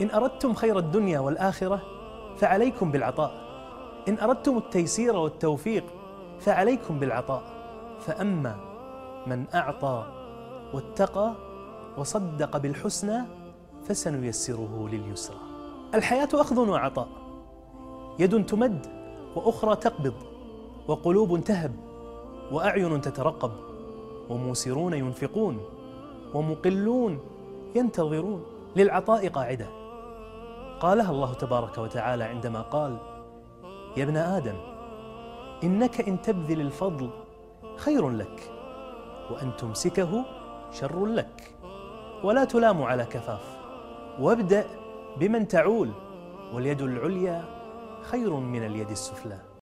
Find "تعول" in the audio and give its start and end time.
45.48-45.92